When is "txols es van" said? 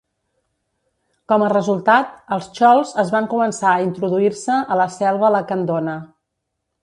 2.55-3.29